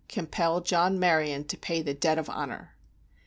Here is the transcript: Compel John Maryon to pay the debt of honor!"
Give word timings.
Compel 0.09 0.61
John 0.61 0.97
Maryon 0.99 1.43
to 1.43 1.55
pay 1.55 1.83
the 1.83 1.93
debt 1.93 2.17
of 2.17 2.27
honor!" 2.27 2.73